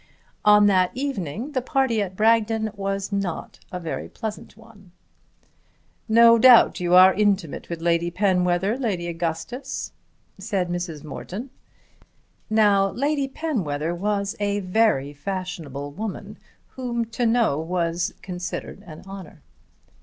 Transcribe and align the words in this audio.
On 0.45 0.65
that 0.65 0.89
evening 0.95 1.51
the 1.51 1.61
party 1.61 2.01
at 2.01 2.15
Bragton 2.15 2.71
was 2.75 3.11
not 3.11 3.59
a 3.71 3.79
very 3.79 4.09
pleasant 4.09 4.57
one. 4.57 4.91
"No 6.09 6.39
doubt 6.39 6.79
you 6.79 6.95
are 6.95 7.13
intimate 7.13 7.69
with 7.69 7.81
Lady 7.83 8.09
Penwether, 8.09 8.79
Lady 8.79 9.05
Augustus," 9.07 9.91
said 10.39 10.69
Mrs. 10.69 11.03
Morton. 11.03 11.51
Now 12.49 12.89
Lady 12.89 13.27
Penwether 13.27 13.93
was 13.93 14.35
a 14.39 14.61
very 14.61 15.13
fashionable 15.13 15.91
woman 15.91 16.39
whom 16.69 17.05
to 17.11 17.27
know 17.27 17.59
was 17.59 18.15
considered 18.23 18.81
an 18.87 19.03
honour. 19.05 19.43